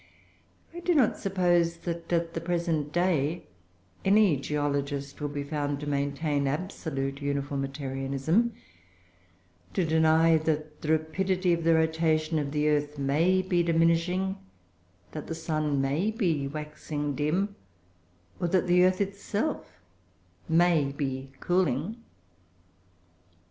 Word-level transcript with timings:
I 0.73 0.79
do 0.79 0.95
not 0.95 1.19
suppose 1.19 1.77
that, 1.85 2.11
at 2.11 2.33
the 2.33 2.41
present 2.41 2.91
day, 2.91 3.45
any 4.03 4.35
geologist 4.35 5.21
would 5.21 5.31
be 5.35 5.43
found 5.43 5.79
to 5.79 5.85
maintain 5.87 6.47
absolute 6.47 7.21
Uniformitarianism, 7.21 8.51
to 9.75 9.85
deny 9.85 10.37
that 10.37 10.81
the 10.81 10.89
rapidity 10.91 11.53
of 11.53 11.63
the 11.63 11.75
rotation 11.75 12.39
of 12.39 12.51
the 12.51 12.67
earth 12.67 12.97
may 12.97 13.43
be 13.43 13.61
diminishing, 13.61 14.37
that 15.11 15.27
the 15.27 15.35
sun 15.35 15.79
may 15.79 16.09
be 16.09 16.47
waxing 16.47 17.13
dim, 17.13 17.55
or 18.39 18.47
that 18.47 18.65
the 18.65 18.83
earth 18.83 19.01
itself 19.01 19.81
may 20.49 20.91
be 20.91 21.31
cooling. 21.39 21.97